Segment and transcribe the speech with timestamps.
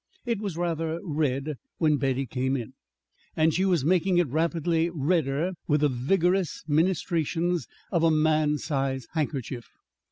[0.25, 2.73] It was rather red when Betty came in,
[3.35, 9.05] and she was making it rapidly redder with the vigorous ministrations of a man's size
[9.13, 9.67] handkerchief.